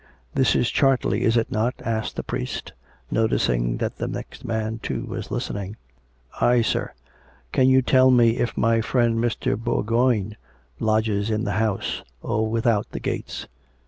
[0.33, 2.73] "This is Chartley, is it not?" asked the priest,
[3.11, 5.75] noticing that the next man, too, was listening."
[6.41, 6.93] Aye, sir.""
[7.53, 9.55] Can you tell me if my friend Mr.
[9.55, 10.37] Bourgoign
[10.79, 13.45] lodges in the house, or without the gates?